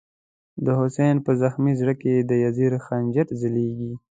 د 0.65 0.67
«حسین» 0.79 1.15
په 1.25 1.31
زغمی 1.41 1.73
زړه 1.79 1.93
کی، 2.01 2.13
د 2.29 2.31
یزید 2.45 2.73
خنجر 2.85 3.27
ځلیږی 3.41 3.93